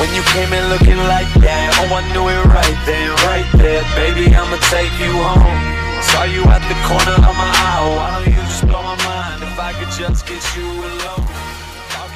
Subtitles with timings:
[0.00, 3.86] When you came in looking like that, oh I knew it right then, right there.
[3.94, 5.62] Baby, I'ma take you home.
[6.02, 7.78] Saw you at the corner of my eye.
[7.78, 11.35] Oh, why don't you just blow my mind if I could just get you alone?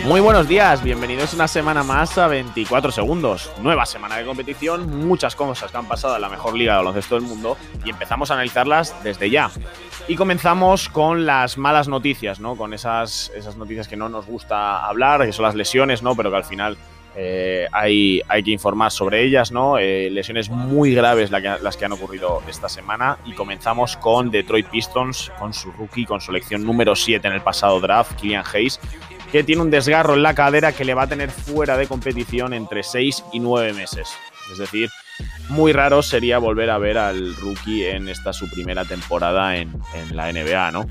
[0.05, 3.53] Muy buenos días, bienvenidos una semana más a 24 segundos.
[3.61, 7.17] Nueva semana de competición, muchas cosas que han pasado en la mejor liga de baloncesto
[7.17, 9.51] del mundo y empezamos a analizarlas desde ya.
[10.09, 12.57] Y comenzamos con las malas noticias, ¿no?
[12.57, 16.17] Con esas, esas noticias que no nos gusta hablar, que son las lesiones, ¿no?
[16.17, 16.79] Pero que al final
[17.15, 19.79] eh, hay, hay, que informar sobre ellas, ¿no?
[19.79, 23.19] Eh, lesiones muy graves las que han ocurrido esta semana.
[23.27, 27.43] Y comenzamos con Detroit Pistons, con su rookie, con su elección número 7 en el
[27.43, 28.81] pasado draft, Killian Hayes,
[29.33, 32.53] que tiene un desgarro en la cadera que le va a tener fuera de competición
[32.53, 34.09] entre 6 y 9 meses.
[34.53, 34.91] Es decir,
[35.49, 40.17] muy raro sería volver a ver al rookie en esta su primera temporada en, en
[40.17, 40.87] la NBA, ¿no?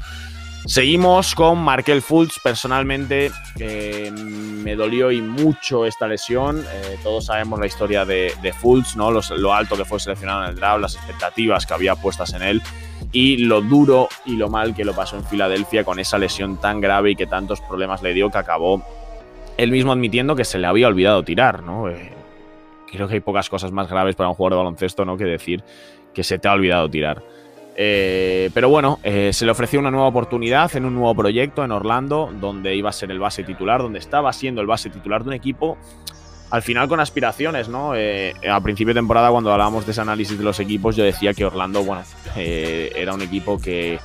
[0.65, 2.39] Seguimos con Markel Fultz.
[2.43, 6.59] Personalmente eh, me dolió y mucho esta lesión.
[6.59, 9.11] Eh, todos sabemos la historia de, Fultz, ¿no?
[9.11, 12.61] Lo alto que fue seleccionado en el draft, las expectativas que había puestas en él
[13.11, 16.79] y lo duro y lo mal que lo pasó en Filadelfia con esa lesión tan
[16.79, 18.83] grave y que tantos problemas le dio que acabó
[19.57, 21.89] él mismo admitiendo que se le había olvidado tirar, ¿no?
[21.89, 22.11] Eh,
[22.89, 25.17] creo que hay pocas cosas más graves para un jugador de baloncesto, ¿no?
[25.17, 25.63] Que decir
[26.13, 27.21] que se te ha olvidado tirar.
[27.81, 31.71] Eh, pero bueno, eh, se le ofreció una nueva oportunidad en un nuevo proyecto en
[31.71, 35.29] Orlando, donde iba a ser el base titular, donde estaba siendo el base titular de
[35.29, 35.77] un equipo,
[36.51, 37.95] al final con aspiraciones, ¿no?
[37.95, 41.33] Eh, a principio de temporada, cuando hablábamos de ese análisis de los equipos, yo decía
[41.33, 42.03] que Orlando, bueno,
[42.35, 43.99] eh, era un equipo que,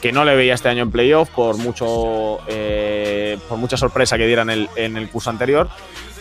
[0.00, 4.26] que, no le veía este año en playoff por, mucho, eh, por mucha sorpresa que
[4.26, 5.68] diera en el, en el curso anterior.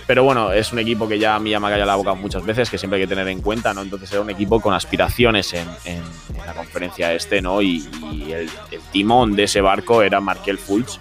[0.08, 2.14] Pero bueno, es un equipo que ya a mí ya me ha callado la boca
[2.14, 3.82] muchas veces, que siempre hay que tener en cuenta, ¿no?
[3.82, 6.02] Entonces era un equipo con aspiraciones en, en,
[6.46, 7.62] la conferencia este, ¿no?
[7.62, 7.86] Y,
[8.32, 8.50] el,
[8.94, 11.00] timón de ese barco era Markel Fultz,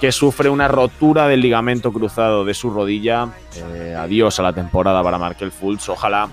[0.00, 3.28] que sufre una rotura del ligamento cruzado de su rodilla.
[3.54, 5.90] Eh, adiós a la temporada para Markel Fultz.
[5.90, 6.28] Ojalá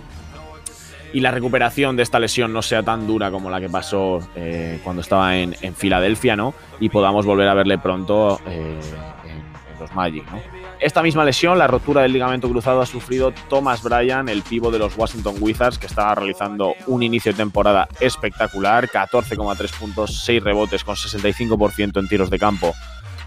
[1.14, 4.80] y la recuperación de esta lesión no sea tan dura como la que pasó eh,
[4.84, 6.56] cuando estaba en, en, Filadelfia, ¿no?
[6.80, 8.80] Y podamos volver a verle pronto eh,
[9.26, 10.63] en, los Magic, ¿no?
[10.84, 14.80] Esta misma lesión, la rotura del ligamento cruzado, ha sufrido Thomas Bryan, el pivo de
[14.80, 20.84] los Washington Wizards, que estaba realizando un inicio de temporada espectacular, 14,3 puntos, 6 rebotes
[20.84, 22.76] con 65% en tiros de campo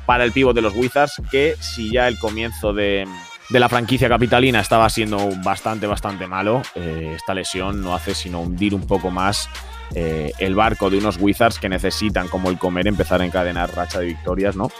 [0.04, 3.08] para el pivo de los Wizards, que si ya el comienzo de,
[3.48, 8.74] la franquicia capitalina estaba siendo bastante, bastante malo, eh, esta lesión no hace sino hundir
[8.74, 9.48] un poco más
[9.94, 14.00] eh, el barco de unos Wizards que necesitan, como el comer, empezar a encadenar racha
[14.00, 14.70] de victorias, ¿no?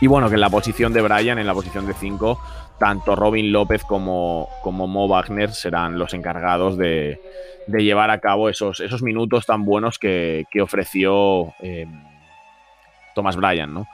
[0.00, 2.40] Y bueno, que en la posición de Brian, en la posición de 5,
[2.78, 7.20] tanto Robin López como, como Mo Wagner serán los encargados de,
[7.66, 11.86] de llevar a cabo esos, esos minutos tan buenos que, que ofreció eh,
[13.14, 13.86] Thomas Bryan, ¿no?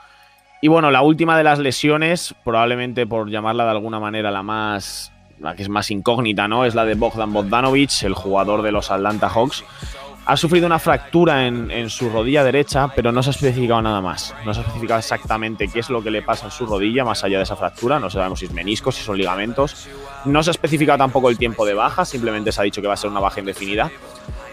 [0.61, 5.13] Y bueno, la última de las lesiones, probablemente por llamarla de alguna manera la más.
[5.39, 6.65] la que es más incógnita, ¿no?
[6.65, 9.63] Es la de Bogdan Bogdanovic, el jugador de los Atlanta Hawks.
[10.29, 14.35] Ha sufrido una fractura en, su rodilla derecha, pero no se ha especificado nada más.
[14.45, 17.23] No se ha especificado exactamente qué es lo que le pasa en su rodilla, más
[17.23, 17.99] allá de esa fractura.
[17.99, 19.87] No sabemos si es meniscos, si son ligamentos.
[20.25, 22.93] No se ha especificado tampoco el tiempo de baja, simplemente se ha dicho que va
[22.93, 23.89] a ser una baja indefinida.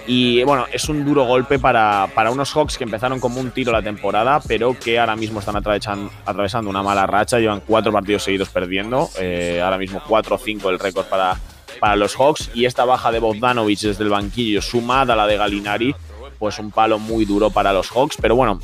[0.06, 3.82] Y bueno, es un duro golpe para, unos Hawks que empezaron como un tiro la
[3.82, 7.38] temporada, pero que ahora mismo están atravesando, atravesando una mala racha.
[7.38, 9.10] Llevan cuatro partidos seguidos perdiendo.
[9.20, 11.36] Eh, ahora mismo 4-5 el récord para,
[11.80, 12.50] para los Hawks.
[12.54, 15.94] Y esta baja de Bogdanovic desde el banquillo, sumada a la de Galinari,
[16.38, 18.16] pues un palo muy duro para los Hawks.
[18.20, 18.60] Pero bueno,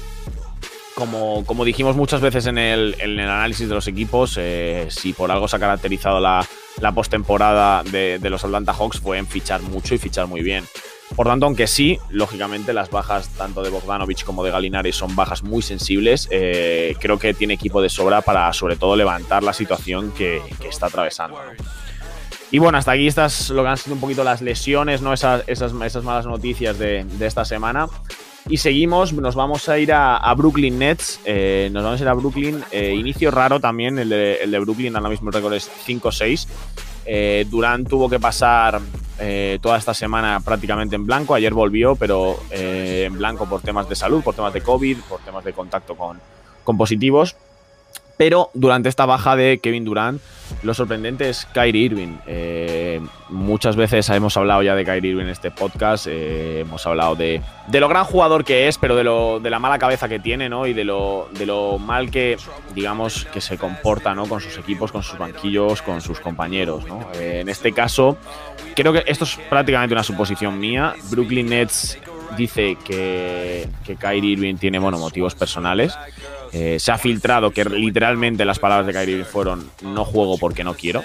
[0.94, 5.12] como, como dijimos muchas veces en el, en el análisis de los equipos, eh, si
[5.12, 6.46] por algo se ha caracterizado la,
[6.80, 10.64] la postemporada de, los Atlanta Hawks fue en fichar mucho y fichar muy bien.
[11.14, 15.42] Por tanto, aunque sí, lógicamente las bajas tanto de Bogdanovic como de Galinari son bajas
[15.42, 20.12] muy sensibles, eh, creo que tiene equipo de sobra para sobre todo levantar la situación
[20.12, 21.38] que, está atravesando.
[22.52, 25.14] Y bueno, hasta aquí estas lo que han sido un poquito las lesiones, ¿no?
[25.14, 27.88] Esas, esas, esas malas noticias de, de, esta semana.
[28.46, 31.20] Y seguimos, nos vamos a ir a, a Brooklyn Nets.
[31.24, 32.62] Eh, nos vamos a ir a Brooklyn.
[32.70, 36.47] Eh, inicio raro también, el de, el de Brooklyn, ahora mismo el récord es 5-6.
[37.06, 38.80] Eh, Durán tuvo que pasar
[39.18, 41.34] eh, toda esta semana prácticamente en blanco.
[41.34, 45.21] Ayer volvió, pero eh, en blanco por temas de salud, por temas de COVID, por
[45.21, 46.21] temas de contacto con,
[46.65, 47.34] con positivos.
[48.24, 50.22] Pero durante esta baja de Kevin Durant,
[50.63, 52.19] lo sorprendente es Kyrie Irving.
[52.28, 56.07] Eh, muchas veces hemos hablado ya de Kyrie Irving en este podcast.
[56.09, 59.59] Eh, hemos hablado de, de, lo gran jugador que es, pero de, lo, de la
[59.59, 60.69] mala cabeza que tiene, ¿no?
[60.69, 62.36] Y de lo, de lo mal que,
[62.77, 64.28] digamos, que se comporta, ¿no?
[64.28, 67.09] Con sus equipos, con sus banquillos, con sus compañeros, ¿no?
[67.16, 68.18] Eh, en este caso,
[68.77, 70.95] creo que esto es prácticamente una suposición mía.
[71.10, 71.98] Brooklyn Nets
[72.36, 75.98] dice que, que Kyrie Irving tiene, bueno, motivos personales
[76.53, 80.75] Eh, se ha filtrado que literalmente las palabras de Kyrie fueron no juego porque no
[80.75, 81.03] quiero.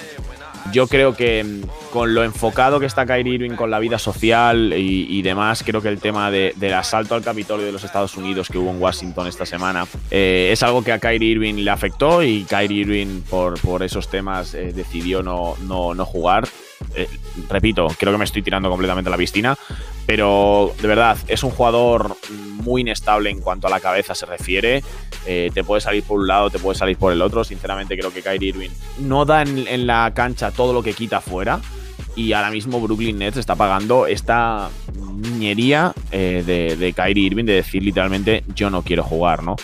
[0.73, 4.73] Yo creo que mm, con lo enfocado que está Kyrie Irving con la vida social
[4.75, 8.57] y, demás, creo que el tema del asalto al Capitolio de los Estados Unidos que
[8.57, 12.43] hubo en Washington esta semana eh, es algo que a Kyrie Irving le afectó y
[12.43, 16.47] Kyrie Irving por, por esos temas eh, decidió no, no, no jugar.
[16.95, 17.07] Eh,
[17.49, 19.57] repito, creo que me estoy tirando completamente a la piscina,
[20.05, 24.83] pero de verdad, es un jugador muy inestable en cuanto a la cabeza se refiere.
[25.25, 27.43] Eh, te puede salir por un lado, te puede salir por el otro.
[27.43, 28.69] Sinceramente, creo que Kyrie Irving
[28.99, 31.59] no da en, la cancha todo lo que quita fuera.
[32.15, 37.53] Y ahora mismo Brooklyn Nets está pagando esta niñería eh, de, de Kyrie Irving de
[37.53, 39.55] decir literalmente yo no quiero jugar, ¿no?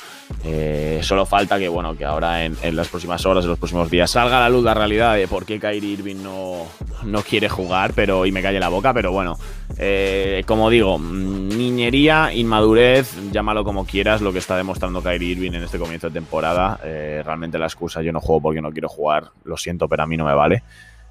[0.46, 4.12] Eh, solo falta que, bueno, que ahora en, las próximas horas, en los próximos días,
[4.12, 6.66] salga a la luz la realidad de por qué Kyrie Irving no,
[7.04, 8.94] no quiere jugar pero, y me calle la boca.
[8.94, 9.38] Pero bueno,
[9.78, 15.64] eh, como digo, niñería, inmadurez, llámalo como quieras, lo que está demostrando Kyrie Irving en
[15.64, 16.80] este comienzo de temporada.
[16.84, 20.08] Eh, realmente la excusa, yo no juego porque no quiero jugar, lo siento, pero a
[20.08, 20.64] mí no me vale.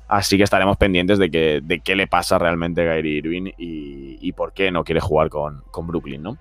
[0.08, 4.18] Así que estaremos pendientes de, que, de qué le pasa realmente a Kyrie Irving y,
[4.20, 6.38] y por qué no quiere jugar con, con Brooklyn, ¿no?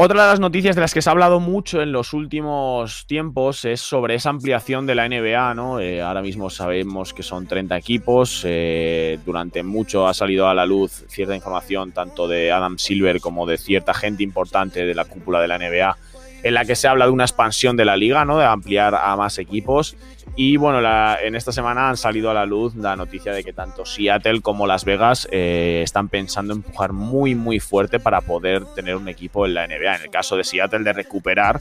[0.00, 3.64] Otra de las noticias de las que se ha hablado mucho en los últimos tiempos
[3.64, 5.80] es sobre esa ampliación de la NBA, ¿no?
[5.80, 8.42] Eh, ahora mismo sabemos que son 30 equipos.
[8.44, 13.44] Eh, durante mucho ha salido a la luz cierta información tanto de Adam Silver como
[13.44, 15.96] de cierta gente importante de la cúpula de la NBA
[16.44, 18.38] en la que se habla de una expansión de la liga, ¿no?
[18.38, 19.96] De ampliar a más equipos.
[20.40, 20.78] Y bueno,
[21.20, 24.68] en esta semana han salido a la luz la noticia de que tanto Seattle como
[24.68, 29.54] Las Vegas eh, están pensando empujar muy, muy fuerte para poder tener un equipo en
[29.54, 29.96] la NBA.
[29.96, 31.60] En el caso de Seattle, de recuperar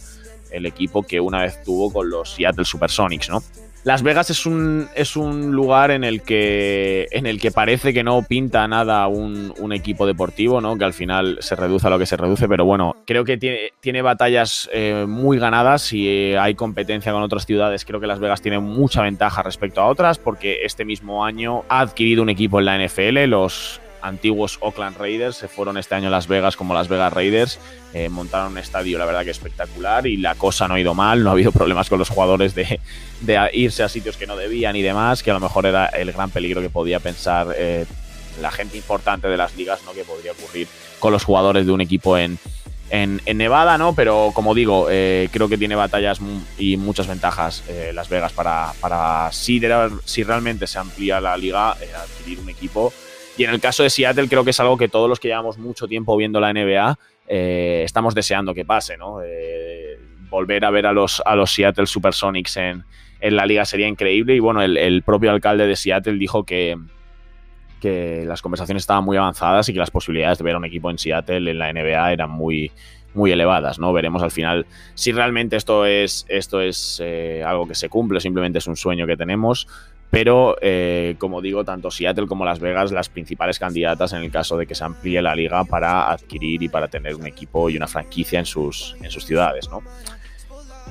[0.51, 3.41] el equipo que una vez tuvo con los Seattle Supersonics, ¿no?
[3.87, 8.03] Las Vegas es un, es un lugar en el, que, en el que parece que
[8.03, 10.77] no pinta nada un, equipo deportivo, ¿no?
[10.77, 13.71] Que al final se reduce a lo que se reduce, pero bueno, creo que tiene,
[13.79, 17.85] tiene batallas eh, muy ganadas y hay competencia con otras ciudades.
[17.85, 21.79] Creo que Las Vegas tiene mucha ventaja respecto a otras porque este mismo año ha
[21.79, 26.11] adquirido un equipo en la NFL, los antiguos Oakland Raiders se fueron este año a
[26.11, 27.59] Las Vegas como Las Vegas Raiders,
[27.93, 31.23] eh, montaron un estadio la verdad que espectacular y la cosa no ha ido mal,
[31.23, 32.79] no ha habido problemas con los jugadores de,
[33.53, 36.29] irse a sitios que no debían y demás, que a lo mejor era el gran
[36.31, 37.85] peligro que podía pensar eh,
[38.41, 39.93] la gente importante de las ligas, ¿no?
[39.93, 40.67] Que podría ocurrir
[40.99, 42.39] con los jugadores de un equipo en,
[42.91, 43.93] en, Nevada, ¿no?
[43.93, 46.19] Pero como digo, eh, creo que tiene batallas
[46.57, 47.63] y muchas ventajas
[47.93, 49.59] Las Vegas para, para si,
[50.05, 52.93] si realmente se amplía la liga, adquirir un equipo
[53.37, 55.57] y en el caso de Seattle creo que es algo que todos los que llevamos
[55.57, 56.97] mucho tiempo viendo la NBA
[57.27, 59.21] eh, estamos deseando que pase, ¿no?
[59.23, 59.99] Eh,
[60.29, 62.83] volver a ver a los, a los Seattle Supersonics en,
[63.19, 64.35] en la liga sería increíble.
[64.35, 66.77] Y bueno, el, propio alcalde de Seattle dijo que,
[67.81, 70.89] que las conversaciones estaban muy avanzadas y que las posibilidades de ver a un equipo
[70.89, 72.71] en Seattle en la NBA eran muy,
[73.13, 73.93] muy elevadas, ¿no?
[73.93, 78.59] Veremos al final si realmente esto es, esto es eh, algo que se cumple, simplemente
[78.59, 79.67] es un sueño que tenemos.
[80.09, 84.57] Pero, eh, como digo, tanto Seattle como Las Vegas, las principales candidatas en el caso
[84.57, 87.87] de que se amplíe la liga para adquirir y para tener un equipo y una
[87.87, 89.83] franquicia en sus, en sus ciudades, ¿no?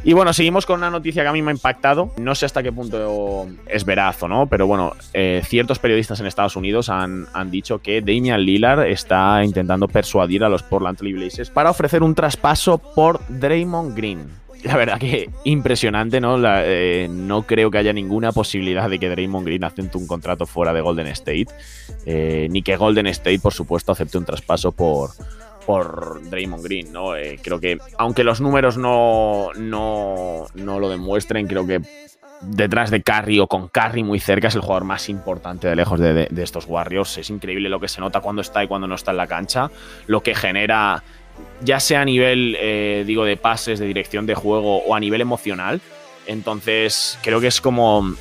[0.05, 2.13] Y bueno, seguimos con una noticia que a mí me ha impactado.
[2.19, 6.27] No sé hasta qué punto es veraz o no, pero bueno, eh, ciertos periodistas en
[6.27, 11.17] Estados Unidos han, han, dicho que Damian Lillard está intentando persuadir a los Portland Trail
[11.17, 16.39] Blazers para ofrecer un traspaso por Draymond Green la verdad que impresionante, ¿no?
[16.45, 20.73] Eh, no creo que haya ninguna posibilidad de que Draymond Green acepte un contrato fuera
[20.73, 21.47] de Golden State,
[22.05, 25.11] eh, ni que Golden State, por supuesto, acepte un traspaso por,
[25.65, 27.15] por Draymond Green, ¿no?
[27.15, 31.81] Eh, creo que, aunque los números no, no, no lo demuestren, creo que
[32.43, 36.01] detrás de Curry o con Curry muy cerca es el jugador más importante de lejos
[36.01, 37.19] de, de, estos Warriors.
[37.19, 39.71] Es increíble lo que se nota cuando está y cuando no está en la cancha,
[40.07, 41.03] lo que genera
[41.63, 45.21] ya sea a nivel, eh, digo, de pases, de dirección de juego o a nivel
[45.21, 45.81] emocional.
[46.27, 48.15] Entonces, creo que es como.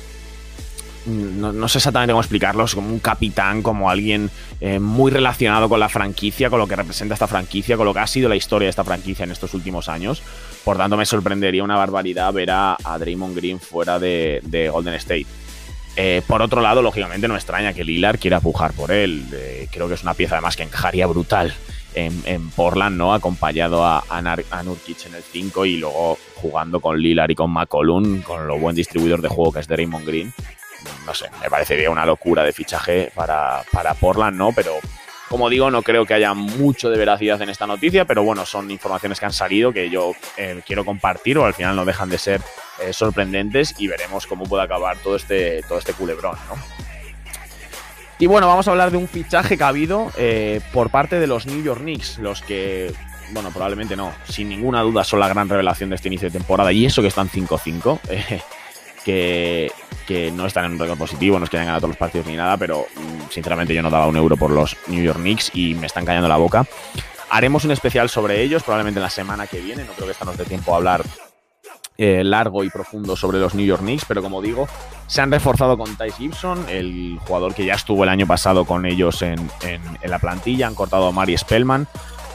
[1.06, 4.28] No, sé exactamente cómo explicarlo, es como un capitán, como alguien
[4.60, 8.00] eh, muy relacionado con la franquicia, con lo que representa esta franquicia, con lo que
[8.00, 10.20] ha sido la historia de esta franquicia en estos últimos años.
[10.64, 15.26] Por tanto, me sorprendería una barbaridad ver a, Draymond Green fuera de, Golden State.
[15.94, 19.26] Eh, por otro lado, lógicamente no extraña que Lillard quiera pujar por él.
[19.70, 21.54] creo que es una pieza además que encajaría brutal
[21.96, 23.14] en, Portland, ¿no?
[23.14, 28.22] Acompañado a, a, Nurkic en el 5 y luego jugando con Lillard y con McCollum,
[28.22, 30.32] con lo buen distribuidor de juego que es Draymond Green.
[31.06, 34.52] No sé, me parecería una locura de fichaje para, para Portland, ¿no?
[34.52, 34.72] Pero
[35.28, 38.70] como digo, no creo que haya mucho de veracidad en esta noticia, pero bueno, son
[38.70, 42.18] informaciones que han salido que yo eh, quiero compartir o al final no dejan de
[42.18, 42.40] ser
[42.80, 46.75] eh, sorprendentes y veremos cómo puede acabar todo este, todo este culebrón, ¿no?
[48.18, 51.26] Y bueno, vamos a hablar de un fichaje que ha habido eh, por parte de
[51.26, 52.92] los New York Knicks, los que
[53.30, 56.72] bueno, probablemente no, sin ninguna duda son la gran revelación de este inicio de temporada.
[56.72, 58.40] Y eso que están 5-5, eh,
[59.04, 59.70] que,
[60.06, 62.26] que, no están en un récord positivo, no es que hayan ganado todos los partidos
[62.26, 65.50] ni nada, pero mm, sinceramente yo no daba un euro por los New York Knicks
[65.54, 66.66] y me están callando la boca.
[67.28, 70.44] Haremos un especial sobre ellos, probablemente la semana que viene, no creo que esta dé
[70.44, 71.04] tiempo a hablar
[71.98, 74.68] eh, largo y profundo sobre los New York Knicks, pero como digo,
[75.06, 78.84] se han reforzado con Tyce Gibson, el jugador que ya estuvo el año pasado con
[78.86, 79.48] ellos en,
[80.04, 81.86] la plantilla, han cortado a Mari Spellman.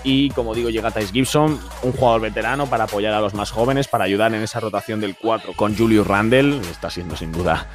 [0.04, 3.88] Y como digo, llega Tyce Gibson, un jugador veterano para apoyar a los más jóvenes,
[3.88, 6.60] para ayudar en esa rotación del 4 con Julius Randle.
[6.72, 7.68] Está siendo sin duda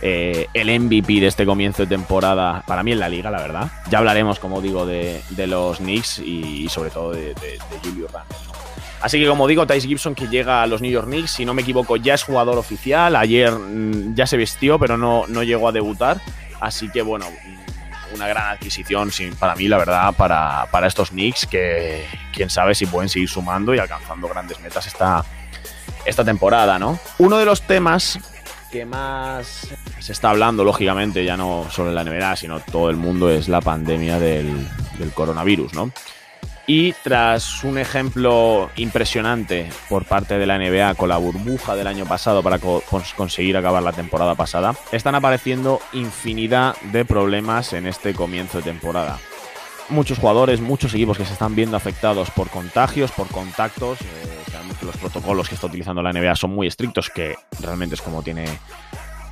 [0.00, 3.70] eh, el MVP de este comienzo de temporada para mí en la liga, la verdad.
[3.90, 7.34] Ya hablaremos, como digo, de, los Knicks y, sobre todo de,
[7.82, 8.63] Julius Randle.
[9.00, 11.52] Así que como digo, Tyce Gibson que llega a los New York Knicks, si no
[11.52, 13.16] me equivoco, ya es jugador oficial.
[13.16, 16.20] Ayer mm, ya se vistió, pero no, no llegó a debutar.
[16.60, 17.26] Así que bueno,
[18.14, 22.86] una gran adquisición para mí, la verdad, para, para, estos Knicks, que quién sabe si
[22.86, 25.24] pueden seguir sumando y alcanzando grandes metas esta,
[26.04, 26.98] esta temporada, ¿no?
[27.18, 28.18] Uno de los temas
[28.70, 29.68] que más
[30.00, 33.48] se está hablando, lógicamente, ya no solo en la NBA, sino todo el mundo, es
[33.48, 35.92] la pandemia del, del coronavirus, ¿no?
[36.66, 42.06] Y tras un ejemplo impresionante por parte de la NBA con la burbuja del año
[42.06, 48.58] pasado para conseguir acabar la temporada pasada, están apareciendo infinidad de problemas en este comienzo
[48.58, 49.18] de temporada.
[49.90, 54.00] Muchos jugadores, muchos equipos que se están viendo afectados por contagios, por contactos.
[54.00, 54.04] Eh,
[54.50, 58.00] sabemos que los protocolos que está utilizando la NBA son muy estrictos, que realmente es
[58.00, 58.46] como tiene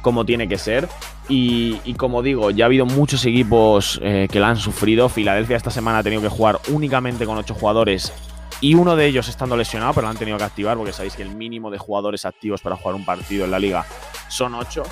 [0.03, 0.89] como tiene que ser.
[1.29, 5.09] Y, como digo, ya ha habido muchos equipos eh, que la han sufrido.
[5.09, 8.13] Filadelfia esta semana ha tenido que jugar únicamente con 8 jugadores
[8.61, 11.23] y uno de ellos estando lesionado, pero lo han tenido que activar porque sabéis que
[11.23, 13.85] el mínimo de jugadores activos para jugar un partido en la liga
[14.29, 14.83] son 8.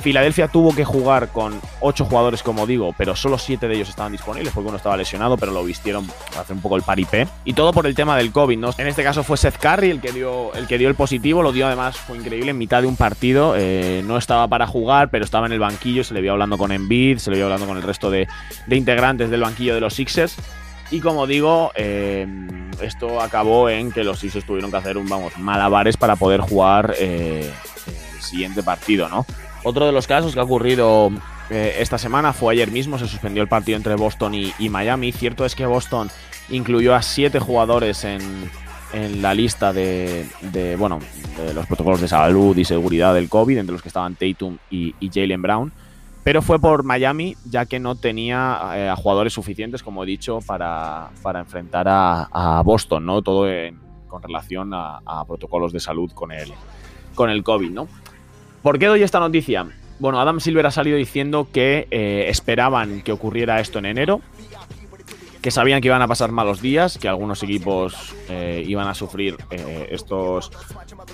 [0.00, 4.12] Filadelfia tuvo que jugar con ocho jugadores, como digo, pero solo siete de ellos estaban
[4.12, 7.26] disponibles porque uno estaba lesionado, pero lo vistieron para hacer un poco el paripé.
[7.44, 8.70] Y todo por el tema del COVID, ¿no?
[8.78, 11.52] En este caso fue Seth Curry el que dio el, que dio el positivo, lo
[11.52, 13.54] dio además, fue increíble, en mitad de un partido.
[13.56, 16.72] Eh, no estaba para jugar, pero estaba en el banquillo, se le vio hablando con
[16.72, 18.28] Embiid, se le vio hablando con el resto de,
[18.70, 20.36] integrantes del banquillo de los Sixers.
[20.90, 22.26] Y como digo, eh,
[22.82, 26.94] esto acabó en que los Sixers tuvieron que hacer un, vamos, malabares para poder jugar
[26.98, 27.48] eh,
[28.16, 29.24] el siguiente partido, ¿no?
[29.62, 31.10] Otro de los casos que ha ocurrido
[31.50, 35.12] eh, esta semana fue ayer mismo, se suspendió el partido entre Boston y, Miami.
[35.12, 36.08] Cierto es que Boston
[36.48, 38.20] incluyó a siete jugadores en,
[39.22, 40.26] la lista de,
[40.78, 40.98] bueno,
[41.36, 44.94] de los protocolos de salud y seguridad del COVID, entre los que estaban Tatum y,
[45.12, 45.72] Jalen Brown.
[46.24, 50.40] Pero fue por Miami, ya que no tenía eh, a jugadores suficientes, como he dicho,
[50.46, 53.22] para, enfrentar a, Boston, ¿no?
[53.22, 53.46] Todo
[54.08, 56.52] con relación a, a, protocolos de salud con el,
[57.14, 57.88] con el COVID, ¿no?
[58.62, 59.66] ¿Por qué doy esta noticia?
[59.98, 64.20] Bueno, Adam Silver ha salido diciendo que eh, esperaban que ocurriera esto en enero,
[65.40, 69.36] que sabían que iban a pasar malos días, que algunos equipos eh, iban a sufrir
[69.50, 70.50] eh, estos,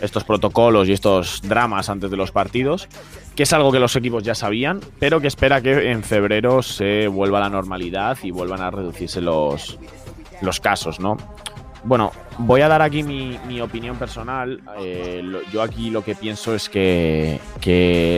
[0.01, 2.89] estos protocolos y estos dramas antes de los partidos,
[3.37, 7.07] que es algo que los equipos ya sabían, pero que espera que en febrero se
[7.07, 9.79] vuelva a la normalidad y vuelvan a reducirse los,
[10.43, 11.17] los casos, ¿no?
[11.87, 14.61] Bueno, voy a dar aquí mi, opinión personal.
[14.81, 17.41] Eh, yo aquí lo que pienso es que,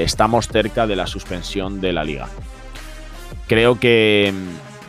[0.02, 2.28] estamos cerca de la suspensión de la liga.
[3.46, 4.32] Creo que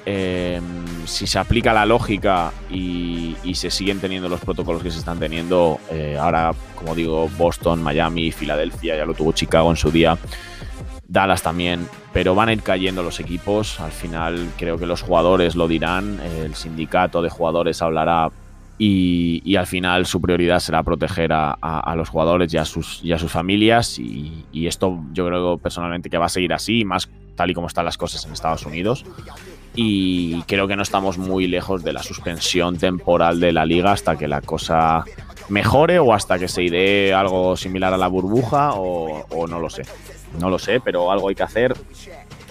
[0.05, 0.63] em,
[1.05, 5.79] si se aplica la lógica y, se siguen teniendo los protocolos que se están teniendo,
[5.91, 10.17] eh, ahora, como digo, Boston, Miami, Filadelfia, ya lo tuvo Chicago en su día,
[11.05, 13.81] Dallas también, pero van a ir cayendo los equipos.
[13.81, 18.29] Al final creo que los jugadores lo dirán, el sindicato de jugadores hablará
[18.81, 23.31] y, al final su prioridad será proteger a, los jugadores y a sus, y sus
[23.31, 23.99] familias.
[23.99, 27.85] Y, esto yo creo personalmente que va a seguir así, más tal y como están
[27.85, 29.05] las cosas en Estados Unidos.
[29.75, 34.17] Y creo que no estamos muy lejos de la suspensión temporal de la liga hasta
[34.17, 35.03] que la cosa
[35.49, 39.83] mejore o hasta que se idee algo similar a la burbuja o no lo sé,
[40.39, 41.75] no lo sé, pero algo hay que hacer.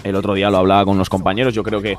[0.05, 1.97] El otro día lo hablaba con unos compañeros, yo creo que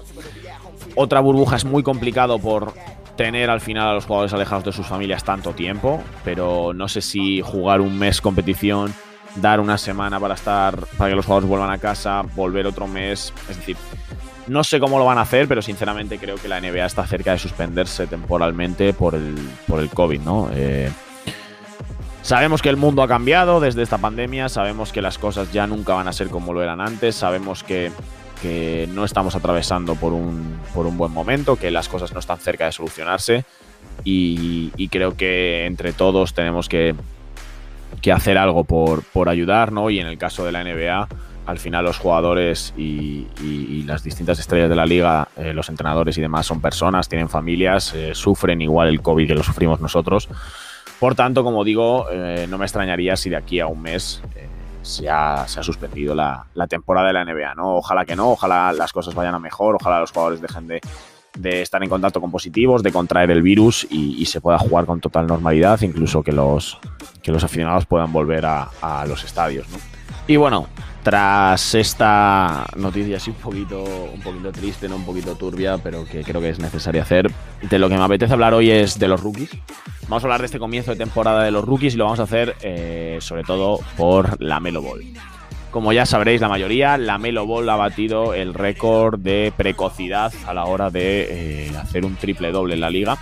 [0.96, 2.74] otra burbuja es muy complicado por
[3.20, 7.02] tener al final a los jugadores alejados de sus familias tanto tiempo, pero no sé
[7.02, 8.94] si jugar un mes competición,
[9.36, 13.34] dar una semana para estar, para que los jugadores vuelvan a casa, volver otro mes,
[13.50, 13.76] es decir,
[14.48, 17.34] no sé cómo lo van a hacer, pero sinceramente creo que la NBA está cerca
[17.34, 19.36] de suspenderse temporalmente por el,
[19.68, 20.50] por el COVID, ¿no?
[20.54, 20.90] Eh,
[22.22, 25.94] sabemos que el mundo ha cambiado desde esta pandemia, sabemos que las cosas ya nunca
[25.94, 27.92] van a ser como lo eran antes, sabemos que
[28.42, 32.40] que no estamos atravesando por un, por un buen momento, que las cosas no están
[32.40, 33.46] cerca de solucionarse
[34.04, 36.96] y, creo que entre todos tenemos que,
[38.02, 39.90] que hacer algo por, por ayudar, ¿no?
[39.90, 41.08] Y en el caso de la NBA,
[41.50, 43.28] al final los jugadores y,
[43.86, 47.94] las distintas estrellas de la liga, eh, los entrenadores y demás son personas, tienen familias,
[47.96, 50.30] eh, sufren igual el COVID que lo sufrimos nosotros.
[51.00, 54.22] Por tanto, como digo, eh, no me extrañaría si de aquí a un mes
[54.90, 57.56] se ha, suspendido la, temporada de la NBA.
[57.56, 57.76] ¿no?
[57.78, 60.82] Ojalá que no, ojalá las cosas vayan a mejor, ojalá los jugadores dejen de,
[61.62, 65.28] estar en contacto con positivos, de contraer el virus y, se pueda jugar con total
[65.28, 66.80] normalidad, incluso que los,
[67.22, 69.68] que los aficionados puedan volver a, a los estadios.
[69.70, 69.78] ¿no?
[70.28, 70.68] Y bueno,
[71.04, 74.98] tras esta noticia así un poquito, un poquito triste, ¿no?
[74.98, 78.34] un poquito turbia, pero que creo que es necesario hacer, de lo que me apetece
[78.34, 79.50] hablar hoy es de los rookies.
[80.04, 82.24] Vamos a hablar de este comienzo de temporada de los rookies y lo vamos a
[82.24, 85.04] hacer eh, sobre todo por la Melo Ball.
[85.72, 90.54] Como ya sabréis la mayoría, la Melo Ball ha batido el récord de precocidad a
[90.54, 93.18] la hora de eh, hacer un triple doble en la liga.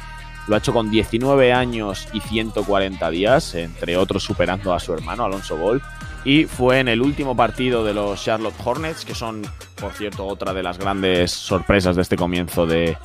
[0.48, 5.26] Lo ha hecho con 19 años y 140 días, entre otros superando a su hermano
[5.26, 5.82] Alonso Ball
[6.28, 9.44] y fue en el último partido de los Charlotte Hornets, que son,
[9.80, 12.98] por cierto, otra de las grandes sorpresas de este comienzo de,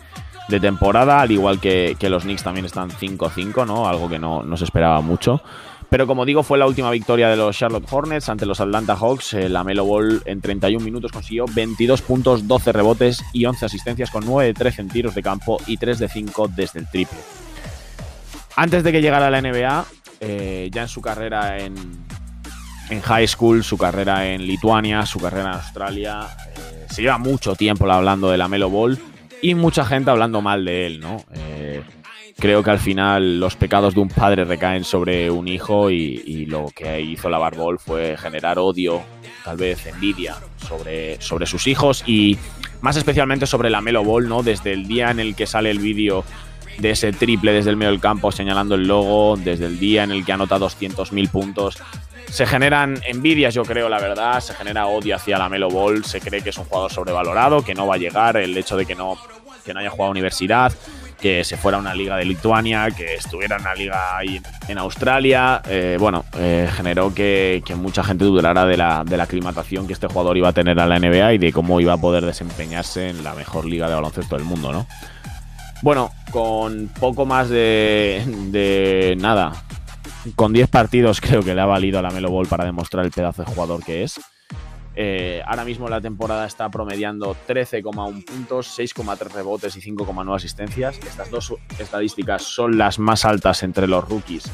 [0.61, 3.87] temporada, al igual que, los Knicks también están 5-5, ¿no?
[3.87, 5.41] Algo que no, se esperaba mucho.
[5.89, 9.35] Pero como digo, fue la última victoria de los Charlotte Hornets ante los Atlanta Hawks.
[9.35, 14.27] La Melo Ball en 31 minutos consiguió 22 puntos, 12 rebotes y 11 asistencias con
[14.27, 17.19] 9 de 13 en tiros de campo y 3 de 5 desde el triple.
[18.57, 19.85] Antes de que llegara a la NBA,
[20.19, 21.75] eh, ya en su carrera en,
[22.93, 26.29] en high school, su carrera en Lituania, su carrera en Australia.
[26.57, 28.99] Eh, se lleva mucho tiempo hablando de la Melo Ball
[29.41, 31.25] y mucha gente hablando mal de él, ¿no?
[31.35, 31.83] Eh,
[32.39, 36.69] creo que al final los pecados de un padre recaen sobre un hijo y, lo
[36.75, 39.03] que hizo la Barbol fue generar odio,
[39.45, 40.37] tal vez envidia
[40.69, 42.37] sobre, sobre sus hijos y
[42.83, 44.43] más especialmente sobre la Melo Ball, ¿no?
[44.43, 46.25] Desde el día en el que sale el vídeo
[46.79, 50.11] de ese triple desde el medio del campo señalando el logo, desde el día en
[50.11, 51.79] el que anota 200.000 puntos,
[52.33, 54.41] se generan envidias, yo creo, la verdad.
[54.41, 56.03] Se genera odio hacia la Melo Ball.
[56.03, 58.39] Se cree que es un jugador sobrevalorado, que no va a llegar.
[58.39, 59.19] El hecho de que no,
[59.67, 60.73] que no haya jugado a universidad,
[61.21, 64.79] que se fuera a una liga de Lituania, que estuviera en una liga ahí en
[64.79, 65.61] Australia.
[65.69, 70.07] Eh, bueno, eh, generó que, mucha gente dudara de la, de la aclimatación que este
[70.07, 73.23] jugador iba a tener a la NBA y de cómo iba a poder desempeñarse en
[73.23, 74.87] la mejor liga de baloncesto del mundo, ¿no?
[75.83, 79.53] Bueno, con poco más de, nada,
[80.37, 83.11] con 10 partidos creo que le ha valido a la Melo Ball para demostrar el
[83.11, 84.21] pedazo de jugador que es.
[84.95, 90.99] Eh, ahora mismo la temporada está promediando 13,1 puntos, 6,3 rebotes y 5,9 asistencias.
[90.99, 94.45] Estas dos estadísticas son las más altas entre los rookies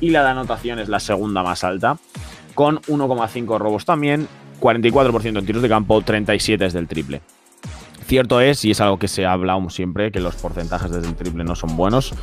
[0.00, 1.98] y la de anotación es la segunda más alta,
[2.54, 4.28] con 1,5 robos también,
[4.60, 7.20] 44% en tiros de campo, 37 es del triple.
[8.08, 11.14] Cierto es, y es algo que se ha hablado siempre, que los porcentajes desde el
[11.14, 12.14] triple no son buenos.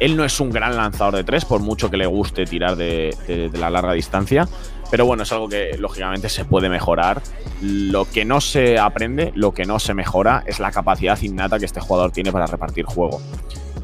[0.00, 3.48] Él no es un gran lanzador de tres, por mucho que le guste tirar de,
[3.52, 4.48] la larga distancia.
[4.90, 7.22] Pero bueno, es algo que lógicamente se puede mejorar.
[7.62, 11.66] Lo que no se aprende, lo que no se mejora, es la capacidad innata que
[11.66, 13.20] este jugador tiene para repartir juego.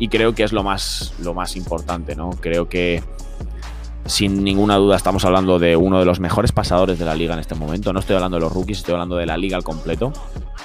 [0.00, 2.30] Y creo que es lo más, lo más importante, ¿no?
[2.30, 3.00] Creo que
[4.06, 7.40] sin ninguna duda estamos hablando de uno de los mejores pasadores de la liga en
[7.40, 7.92] este momento.
[7.92, 10.12] No estoy hablando de los rookies, estoy hablando de la liga al completo.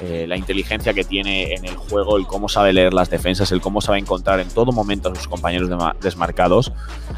[0.02, 3.60] Eh, la inteligencia que tiene en el juego, el cómo sabe leer las defensas, el
[3.62, 5.70] cómo sabe encontrar en todo momento a sus compañeros
[6.02, 6.72] desmarcados.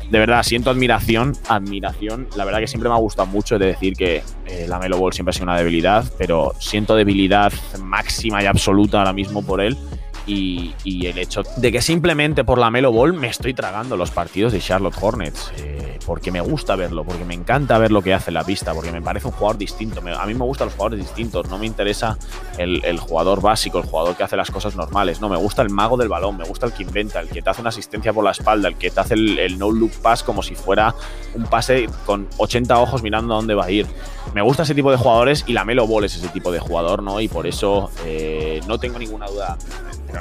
[0.10, 2.28] De verdad, siento admiración, admiración.
[2.36, 5.14] La verdad que siempre me ha gustado mucho de decir que eh, la Melo Ball
[5.14, 7.52] siempre ha sido una debilidad, pero siento debilidad
[7.84, 9.78] máxima y absoluta ahora mismo por él
[10.26, 10.74] y,
[11.06, 14.60] el hecho de que simplemente por la Melo Ball me estoy tragando los partidos de
[14.60, 15.52] Charlotte Hornets.
[15.58, 18.92] Eh, porque me gusta verlo, porque me encanta ver lo que hace la pista, porque
[18.92, 20.02] me parece un jugador distinto.
[20.02, 22.18] a mí me gustan los jugadores distintos, no me interesa
[22.58, 25.22] el, jugador básico, el jugador que hace las cosas normales.
[25.22, 27.50] No, me gusta el mago del balón, me gusta el que inventa, el que te
[27.50, 30.56] hace una asistencia por la espalda, el que te hace el, no-look pass como si
[30.56, 30.96] fuera
[31.34, 33.86] un pase con 80 ojos mirando a dónde va a ir.
[34.34, 37.04] Me gusta ese tipo de jugadores y la Melo Ball es ese tipo de jugador,
[37.04, 37.20] ¿no?
[37.22, 39.58] Y por eso eh, no tengo ninguna duda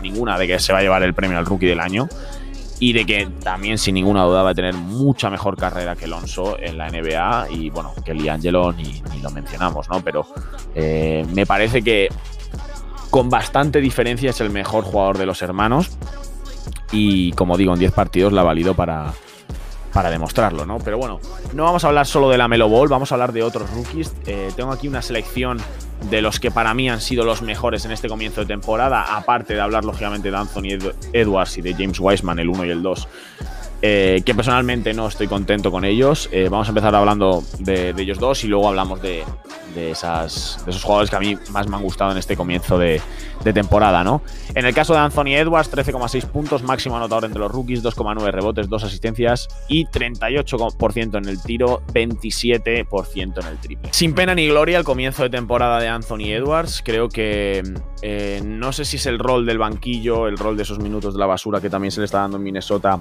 [0.01, 2.09] ninguna de que se va a llevar el premio al rookie del año
[2.79, 6.59] y de que también sin ninguna duda va a tener mucha mejor carrera que Alonso
[6.59, 10.01] en la NBA y bueno, que Liangelo ni, lo mencionamos, ¿no?
[10.01, 10.27] Pero
[10.75, 12.09] eh, me parece que
[13.11, 15.91] con bastante diferencia es el mejor jugador de los hermanos
[16.91, 19.13] y como digo, en 10 partidos la ha valido para,
[19.93, 20.79] para demostrarlo, ¿no?
[20.79, 21.21] Pero bueno,
[21.53, 24.15] no vamos a hablar solo de la Melo Ball, vamos a hablar de otros rookies.
[24.27, 25.59] Eh, tengo aquí una selección
[26.09, 29.55] de los que para mí han sido los mejores en este comienzo de temporada, aparte
[29.55, 30.79] de hablar lógicamente de Anthony
[31.13, 33.09] Edwards y de James Wiseman, el 1 y el 2.
[33.83, 36.29] Eh, que personalmente no estoy contento con ellos.
[36.33, 39.25] Eh, vamos a empezar hablando de, ellos dos y luego hablamos de,
[39.75, 43.01] esas, de esos jugadores que a mí más me han gustado en este comienzo de,
[43.55, 44.21] temporada, ¿no?
[44.55, 48.69] En el caso de Anthony Edwards, 13,6 puntos, máximo anotador entre los rookies, 2,9 rebotes,
[48.69, 53.89] 2 asistencias y 38% en el tiro, 27% en el triple.
[53.93, 56.83] Sin pena ni gloria el comienzo de temporada de Anthony Edwards.
[56.85, 57.63] Creo que
[58.03, 61.21] eh, no sé si es el rol del banquillo, el rol de esos minutos de
[61.21, 63.01] la basura que también se le está dando en Minnesota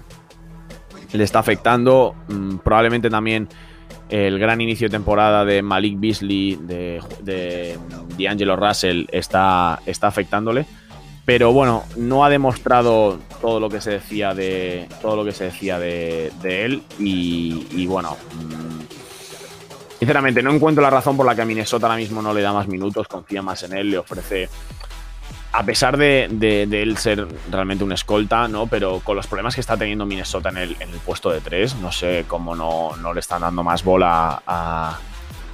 [1.13, 2.15] le está afectando.
[2.27, 3.47] Mm, probablemente también
[4.09, 10.65] el gran inicio de temporada de Malik Beasley, de, de, Russell, está, está afectándole.
[11.25, 14.87] Pero bueno, no ha demostrado todo lo que se decía de.
[15.01, 16.81] Todo lo que se decía de, él.
[16.97, 18.17] Y, bueno.
[18.33, 22.41] Mm, sinceramente, no encuentro la razón por la que a Minnesota ahora mismo no le
[22.41, 24.49] da más minutos, confía más en él, le ofrece
[25.51, 26.25] a pesar de,
[26.71, 28.67] él ser realmente un escolta, ¿no?
[28.67, 32.25] Pero con los problemas que está teniendo Minnesota en el, puesto de tres, no sé
[32.27, 34.97] cómo no, le están dando más bola a,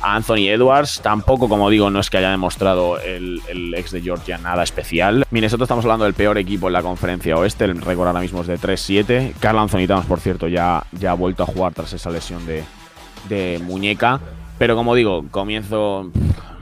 [0.02, 1.02] Anthony Edwards.
[1.02, 3.42] Tampoco, como digo, no es que haya demostrado el,
[3.76, 5.26] ex de Georgia nada especial.
[5.32, 7.64] Minnesota estamos hablando del peor equipo en la conferencia oeste.
[7.64, 9.34] El récord ahora mismo es de 3-7.
[9.40, 13.60] Carl Anthony Towns, por cierto, ya, ya ha vuelto a jugar tras esa lesión de
[13.64, 14.20] muñeca.
[14.58, 16.12] Pero como digo, comienzo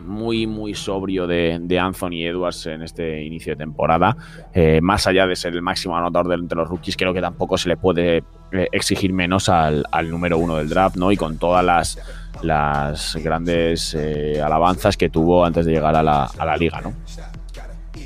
[0.03, 4.15] muy, muy sobrio de, Anthony Edwards en este inicio de temporada.
[4.53, 7.57] Eh, más allá de ser el máximo anotador de, entre los rookies, creo que tampoco
[7.57, 8.17] se le puede
[8.51, 11.11] eh, exigir menos al, número uno del draft, ¿no?
[11.11, 11.99] Y con todas las,
[12.41, 16.93] las grandes eh, alabanzas que tuvo antes de llegar a la, a la liga, ¿no?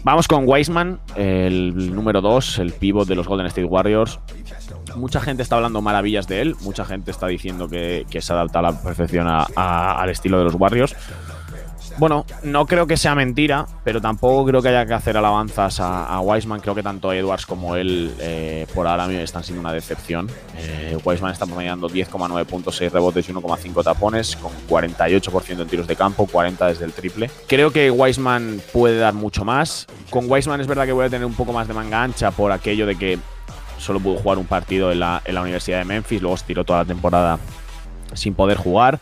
[0.03, 4.19] Vamos con Wiseman, el número 2, el pivot de los Golden State Warriors.
[4.95, 8.61] Mucha gente está hablando maravillas de él, mucha gente está diciendo que, se adapta a
[8.61, 10.95] la perfección al estilo de los Warriors.
[11.97, 16.05] Bueno, no creo que sea mentira, pero tampoco creo que haya que hacer alabanzas a,
[16.05, 16.59] a Wiseman.
[16.59, 20.29] Creo que tanto Edwards como él eh, por ahora están siendo una decepción.
[20.57, 25.87] Eh, Wiseman está promediando 10,9 puntos, 6 rebotes y 1,5 tapones, con 48% en tiros
[25.87, 27.31] de campo, 40 desde el triple.
[27.47, 29.87] Creo que Wiseman puede dar mucho más.
[30.11, 32.51] Con Wiseman es verdad que voy a tener un poco más de manga ancha por
[32.51, 33.17] aquello de que
[33.79, 36.85] solo pudo jugar un partido en la, Universidad de Memphis, luego se tiró toda la
[36.85, 37.39] temporada
[38.13, 38.99] sin poder jugar.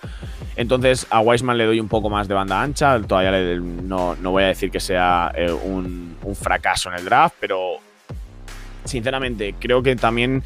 [0.55, 2.99] Entonces a Wiseman le doy un poco más de banda ancha.
[3.01, 7.77] Todavía no, voy a decir que sea eh, un, fracaso en el draft, pero
[8.83, 10.43] sinceramente creo que también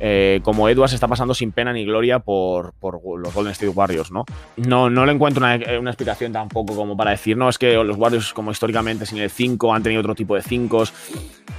[0.00, 4.24] eh, como Edwards está pasando sin pena ni gloria por, los Golden State Warriors, ¿no?
[4.56, 7.96] No, no le encuentro una, una, explicación tampoco como para decir, no, es que los
[7.96, 10.84] Warriors como históricamente sin el 5 han tenido otro tipo de 5.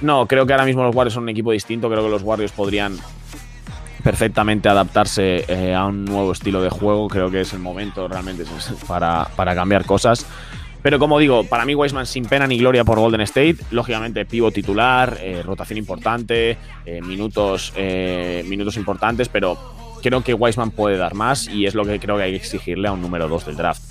[0.02, 2.52] No, creo que ahora mismo los Warriors son un equipo distinto, creo que los Warriors
[2.52, 2.98] podrían
[4.02, 7.08] perfectamente adaptarse eh, a un nuevo estilo de juego.
[7.08, 8.44] Creo que es el momento realmente
[8.86, 10.26] para, para cambiar cosas.
[10.82, 13.58] Pero como digo, para mí Wiseman sin pena ni gloria por Golden State.
[13.70, 17.72] Lógicamente, pivo titular, eh, rotación importante, eh, minutos,
[18.44, 19.56] minutos importantes, pero
[20.02, 22.88] creo que Wiseman puede dar más y es lo que creo que hay que exigirle
[22.88, 23.82] a un número 2 del draft.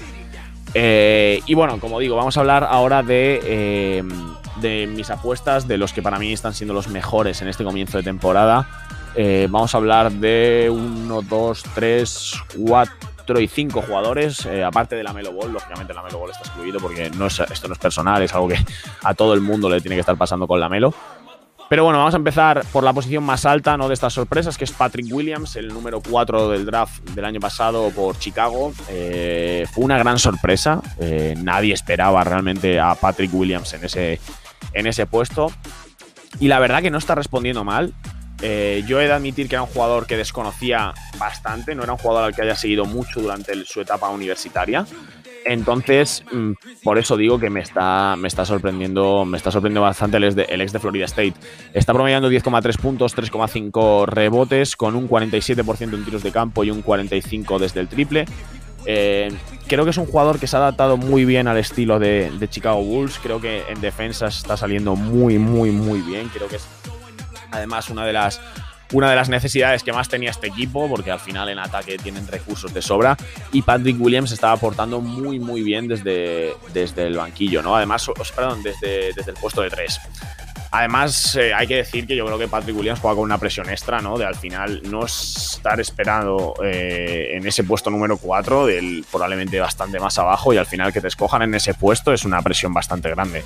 [0.75, 4.03] y bueno, como digo, vamos a hablar ahora de,
[4.59, 7.99] de mis apuestas, de los que para mí están siendo los mejores en este comienzo
[7.99, 8.67] de temporada.
[9.15, 15.03] Eh, vamos a hablar de 1, 2, 3, 4 y 5 jugadores, eh, aparte de
[15.03, 15.51] la Melo Ball.
[15.51, 18.47] Lógicamente, la Melo Ball está excluido porque no es, esto no es personal, es algo
[18.47, 18.57] que
[19.03, 20.93] a todo el mundo le tiene que estar pasando con la Melo.
[21.69, 23.87] Pero bueno, vamos a empezar por la posición más alta ¿no?
[23.87, 27.89] de estas sorpresas, que es Patrick Williams, el número 4 del draft del año pasado
[27.91, 28.73] por Chicago.
[28.89, 30.81] Eh, fue una gran sorpresa.
[31.37, 34.19] nadie esperaba realmente a Patrick Williams en ese,
[34.73, 35.49] en ese puesto.
[36.41, 37.93] Y la verdad que no está respondiendo mal.
[38.41, 41.99] Eh, yo he de admitir que era un jugador que desconocía bastante, no era un
[41.99, 44.85] jugador al que haya seguido mucho durante su etapa universitaria.
[45.45, 46.51] Entonces, mm,
[46.83, 50.23] por eso digo que me está, me está sorprendiendo, me está sorprendiendo bastante el
[50.61, 51.33] ex, de, Florida State.
[51.73, 56.83] Está promediando 10,3 puntos, 3,5 rebotes, con un 47% en tiros de campo y un
[56.83, 58.25] 45% desde el triple.
[58.85, 59.31] Eh,
[59.67, 62.47] creo que es un jugador que se ha adaptado muy bien al estilo de, de
[62.47, 63.19] Chicago Bulls.
[63.21, 66.29] Creo que en defensa está saliendo muy, muy, muy bien.
[66.29, 66.67] Creo que es
[67.51, 68.41] Además, una de las
[68.93, 72.27] una de las necesidades que más tenía este equipo, porque al final en ataque tienen
[72.27, 73.15] recursos de sobra,
[73.51, 77.75] y Patrick Williams estaba aportando muy muy bien desde, desde el banquillo, ¿no?
[77.75, 79.99] Además, perdón, desde, desde el puesto de tres.
[80.73, 83.69] Además, eh, hay que decir que yo creo que Patrick Williams juega con una presión
[83.69, 84.17] extra, ¿no?
[84.17, 89.99] De al final no estar esperando eh, en ese puesto número 4, del probablemente bastante
[89.99, 93.09] más abajo, y al final que te escojan en ese puesto es una presión bastante
[93.09, 93.43] grande.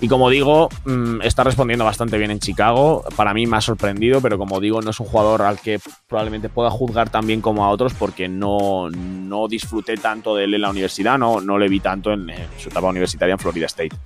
[0.00, 3.02] Y como digo, mm, está respondiendo bastante bien en Chicago.
[3.16, 6.50] Para mí me ha sorprendido, pero como digo, no es un jugador al que probablemente
[6.50, 10.60] pueda juzgar tan bien como a otros porque no, no disfruté tanto de él en
[10.60, 13.96] la universidad, no, no le vi tanto en, su etapa universitaria en Florida State.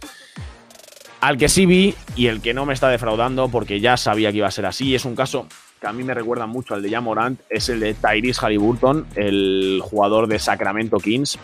[1.20, 4.38] Al que sí vi y el que no me está defraudando porque ya sabía que
[4.38, 5.46] iba a ser así, es un caso
[5.80, 9.80] que a mí me recuerda mucho al de Jamorant es el de Tyrese Halliburton, el
[9.82, 11.38] jugador de Sacramento Kings.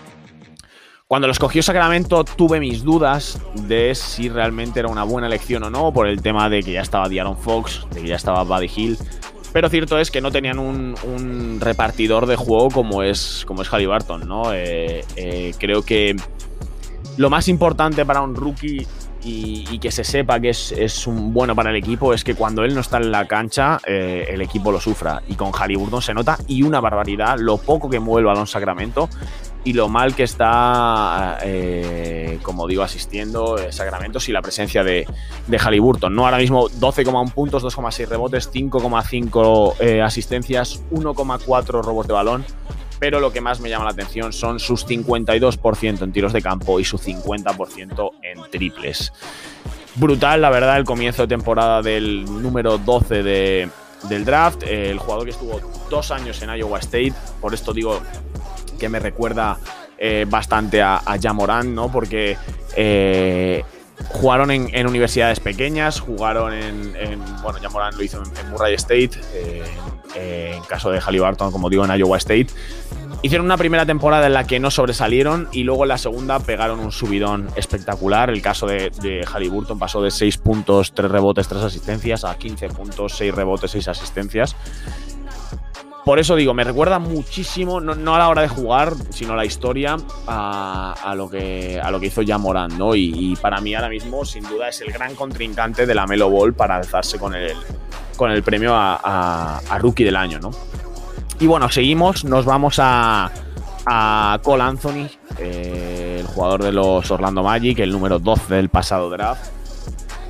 [1.08, 5.70] Cuando lo escogió Sacramento tuve mis dudas de si realmente era una buena elección o
[5.70, 8.68] no, por el tema de que ya estaba Diaron Fox, de que ya estaba Buddy
[8.74, 8.98] Hill.
[9.52, 14.26] Pero cierto es que no tenían un, repartidor de juego como es, como es Halliburton,
[14.26, 14.52] ¿no?
[14.52, 16.16] Eh, eh, creo que
[17.16, 18.84] lo más importante para un rookie
[19.22, 22.74] y, que se sepa que es, un bueno para el equipo es que cuando él
[22.74, 25.22] no está en la cancha, eh, el equipo lo sufra.
[25.28, 29.08] Y con Halliburton se nota y una barbaridad lo poco que mueve el balón Sacramento
[29.66, 35.08] y lo mal que está, eh, como digo, asistiendo eh, Sacramento sin la presencia de,
[35.48, 36.14] de Halliburton.
[36.14, 36.24] ¿no?
[36.24, 42.44] Ahora mismo 12,1 puntos, 2,6 rebotes, 5,5 asistencias, 1,4 robos de balón
[42.98, 46.80] pero lo que más me llama la atención son sus 52% en tiros de campo
[46.80, 49.12] y su 50% en triples.
[49.96, 55.32] Brutal, la verdad, el comienzo de temporada del número 12 del draft, el jugador que
[55.32, 58.00] estuvo dos años en Iowa State, por esto digo
[58.76, 59.58] que me recuerda
[59.98, 61.16] eh, bastante a, a
[61.64, 61.90] ¿no?
[61.90, 62.36] Porque
[62.76, 63.64] eh,
[64.08, 66.92] jugaron en, universidades pequeñas, jugaron en,
[67.42, 71.98] bueno, Jamoran lo hizo en, Murray State, eh, en caso de Halliburton, como digo, en
[71.98, 72.48] Iowa State.
[73.22, 76.78] Hicieron una primera temporada en la que no sobresalieron y luego en la segunda pegaron
[76.80, 78.28] un subidón espectacular.
[78.28, 82.68] El caso de, de Halliburton pasó de 6 puntos, 3 rebotes, 3 asistencias a 15
[82.68, 84.54] puntos, 6 rebotes, 6 asistencias.
[86.06, 89.44] Por eso digo, me recuerda muchísimo, no, a la hora de jugar, sino a la
[89.44, 89.96] historia,
[90.28, 92.94] a, lo, que, hizo ya Morán, ¿no?
[92.94, 96.54] Y, para mí ahora mismo, sin duda, es el gran contrincante de la Melo Ball
[96.54, 100.52] para alzarse con el, premio a, Rookie del Año, ¿no?
[101.40, 103.32] Y bueno, seguimos, nos vamos a,
[103.84, 105.08] a Cole Anthony,
[105.40, 109.55] eh, el jugador de los Orlando Magic, el número 12 del pasado draft.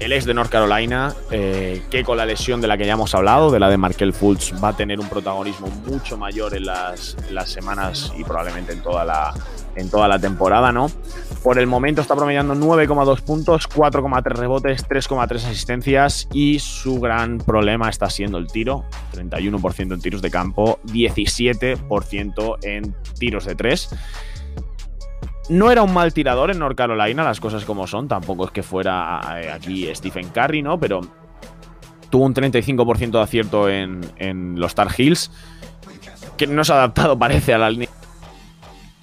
[0.01, 3.15] Él es de North Carolina, eh, que con la lesión de la que ya hemos
[3.15, 7.17] hablado, de la de Markel Fultz, va a tener un protagonismo mucho mayor en las,
[7.31, 9.33] las semanas y probablemente en toda la,
[9.75, 10.91] en toda la temporada, ¿no?
[11.43, 17.89] Por el momento está promediando 9,2 puntos, 4,3 rebotes, 3,3 asistencias y su gran problema
[17.89, 23.89] está siendo el tiro, 31% en tiros de campo, 17% en tiros de 3.
[25.49, 28.09] No era un mal tirador en North Carolina, las cosas como son.
[28.09, 30.79] Tampoco es que fuera eh, aquí Stephen Curry, ¿no?
[30.81, 31.03] Pero
[32.11, 35.31] tuvo un 35% de acierto en, los Tar Heels.
[36.37, 37.89] Que no se ha adaptado, parece, a la línea.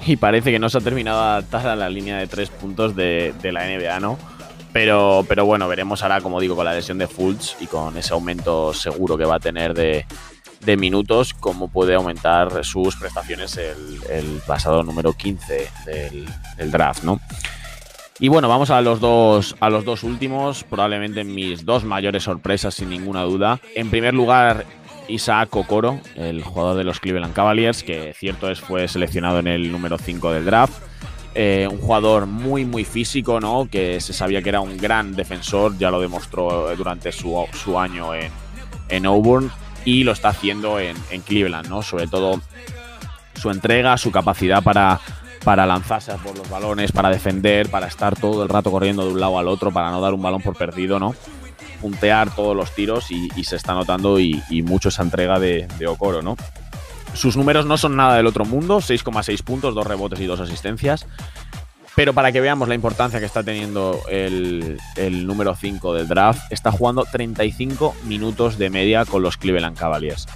[0.05, 2.93] Y parece que no se ha terminado de adaptar a la línea de tres puntos
[2.93, 4.19] de, la NBA, ¿no?
[4.73, 8.13] Pero, pero bueno, veremos ahora, como digo, con la lesión de Fultz y con ese
[8.13, 10.05] aumento seguro que va a tener de,
[10.65, 17.19] de minutos, cómo puede aumentar sus prestaciones el, pasado número 15 del, draft, ¿no?
[18.19, 22.75] Y bueno, vamos a los dos a los dos últimos, probablemente mis dos mayores sorpresas
[22.75, 23.59] sin ninguna duda.
[23.75, 24.65] En primer lugar,
[25.07, 29.71] Isaac Okoro, el jugador de los Cleveland Cavaliers, que cierto es fue seleccionado en el
[29.71, 30.73] número 5 del draft.
[31.35, 33.67] Eh, un jugador muy muy físico, ¿no?
[33.69, 38.13] Que se sabía que era un gran defensor, ya lo demostró durante su, su año
[38.13, 38.31] en,
[38.89, 39.51] en Auburn
[39.85, 41.81] y lo está haciendo en, Cleveland, ¿no?
[41.81, 42.41] Sobre todo
[43.39, 44.99] su entrega, su capacidad para,
[45.43, 49.19] para lanzarse por los balones, para defender, para estar todo el rato corriendo de un
[49.19, 51.15] lado al otro, para no dar un balón por perdido, ¿no?
[51.81, 56.21] Puntear todos los tiros y, se está notando y, mucho esa entrega de, de Okoro,
[56.21, 56.37] ¿no?
[57.13, 61.05] Sus números no son nada del otro mundo, 6,6 puntos, 2 rebotes y 2 asistencias.
[61.95, 64.79] Pero para que veamos la importancia que está teniendo el,
[65.27, 70.27] número 5 del draft, está jugando 35 minutos de media con los Cleveland Cavaliers.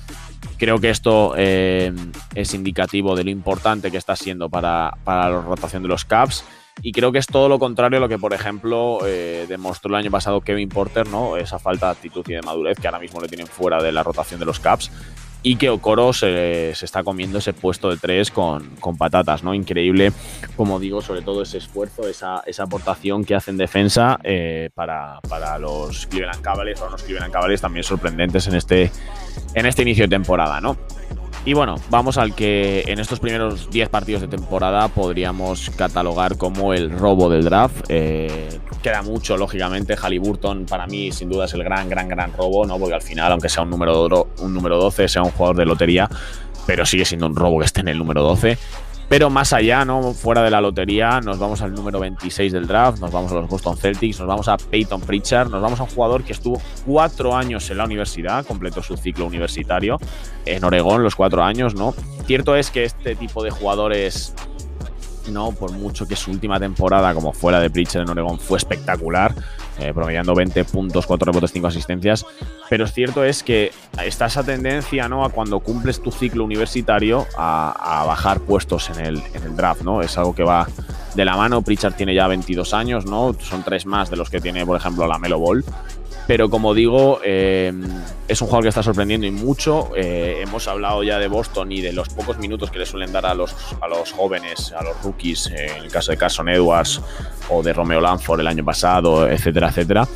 [0.57, 1.91] Creo que esto eh,
[2.35, 6.43] es indicativo de lo importante que está siendo para, la rotación de los Caps.
[6.83, 9.95] Y creo que es todo lo contrario a lo que, por ejemplo, eh, demostró el
[9.95, 11.35] año pasado Kevin Porter, ¿no?
[11.35, 14.03] Esa falta de actitud y de madurez que ahora mismo le tienen fuera de la
[14.03, 14.91] rotación de los Caps
[15.47, 19.53] y que Okoro se, está comiendo ese puesto de tres con, patatas, ¿no?
[19.53, 20.11] Increíble,
[20.57, 25.21] como digo, sobre todo ese esfuerzo, esa, aportación que hace en defensa eh, para,
[25.57, 28.91] los Cleveland Cavaliers, o los Cleveland Cavaliers también sorprendentes en este,
[29.53, 30.75] en este inicio de temporada, ¿no?
[31.47, 36.73] Y bueno, vamos al que en estos primeros 10 partidos de temporada podríamos catalogar como
[36.73, 37.85] el robo del draft.
[37.87, 39.95] Eh, queda mucho, lógicamente.
[39.95, 42.77] Halliburton para mí sin duda es el gran, gran, gran robo, ¿no?
[42.77, 46.09] Porque al final, aunque sea un número, un número 12, sea un jugador de lotería,
[46.65, 48.57] pero sigue siendo un robo que esté en el número 12.
[49.09, 50.13] Pero más allá, ¿no?
[50.13, 53.49] Fuera de la lotería, nos vamos al número 26 del draft, nos vamos a los
[53.49, 57.33] Boston Celtics, nos vamos a Peyton Pritchard, nos vamos a un jugador que estuvo cuatro
[57.33, 59.97] años en la universidad, completó su ciclo universitario
[60.45, 61.93] en Oregón, los cuatro años, ¿no?
[62.25, 64.33] Cierto es que este tipo de jugadores,
[65.31, 65.53] ¿no?
[65.53, 69.33] Por mucho que su última temporada como fuera de Pritchard en Oregón fue espectacular,
[69.79, 72.25] eh, promediando 20 puntos, 4 rebotes, 5 asistencias.
[72.69, 73.71] Pero es cierto es que
[74.03, 75.23] está esa tendencia, ¿no?
[75.23, 80.01] A cuando cumples tu ciclo universitario a, bajar puestos en el, en el, draft, ¿no?
[80.01, 80.67] Es algo que va
[81.15, 81.61] de la mano.
[81.61, 83.35] Pritchard tiene ya 22 años, ¿no?
[83.39, 85.63] Son tres más de los que tiene, por ejemplo, la Melo Ball.
[86.27, 87.73] Pero como digo, eh,
[88.27, 89.91] es un jugador que está sorprendiendo y mucho.
[89.95, 93.25] Eh, hemos hablado ya de Boston y de los pocos minutos que le suelen dar
[93.25, 97.01] a los, a los jóvenes, a los rookies, en el caso de Carson Edwards
[97.49, 100.07] o de Romeo Lanford el año pasado, etcétera, etcétera.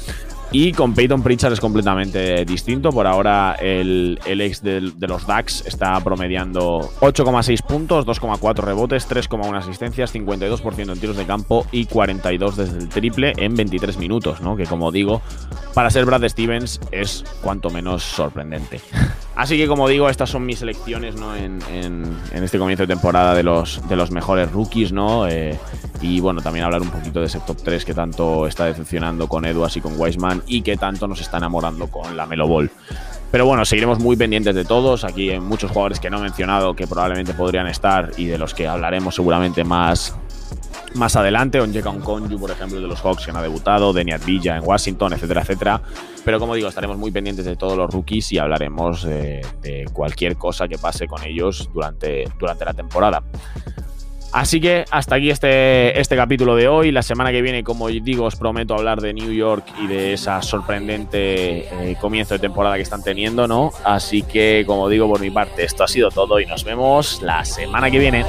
[0.54, 2.92] Y con Peyton Pritchard es completamente distinto.
[2.92, 10.14] Por ahora el, ex de, los DAX está promediando 8,6 puntos, 2,4 rebotes, 3,1 asistencias,
[10.14, 14.58] 52% en tiros de campo y 42 desde el triple en 23 minutos, ¿no?
[14.58, 15.22] Que como digo,
[15.74, 18.82] para ser Brad Stevens es cuanto menos sorprendente.
[19.42, 21.36] Así que como digo, estas son mis elecciones ¿no?
[21.36, 21.58] en,
[22.32, 25.28] este comienzo de temporada de los, de los mejores rookies, ¿no?
[25.28, 25.58] Eh,
[26.00, 29.44] y bueno, también hablar un poquito de ese top 3 que tanto está decepcionando con
[29.44, 32.70] Edwards y con Wiseman y que tanto nos está enamorando con la Melo Ball.
[33.32, 35.04] Pero bueno, seguiremos muy pendientes de todos.
[35.06, 38.54] Aquí hay muchos jugadores que no he mencionado que probablemente podrían estar y de los
[38.54, 40.16] que hablaremos seguramente más,
[40.96, 41.60] más adelante.
[41.60, 45.42] Onyeka Conju, por ejemplo, de los Hawks que han debutado, Deniat Villa en Washington, etcétera,
[45.42, 45.82] etcétera.
[46.24, 50.36] Pero como digo, estaremos muy pendientes de todos los rookies y hablaremos de, de cualquier
[50.38, 53.24] cosa que pase con ellos durante, durante la temporada.
[54.32, 56.92] Así que hasta aquí este, este capítulo de hoy.
[56.92, 60.42] La semana que viene, como digo, os prometo hablar de New York y de esa
[60.42, 63.72] sorprendente eh, comienzo de temporada que están teniendo, ¿no?
[63.84, 67.44] Así que, como digo, por mi parte, esto ha sido todo y nos vemos la
[67.44, 68.26] semana que viene.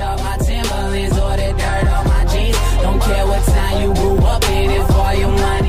[3.46, 5.62] time you grew up in it for your money.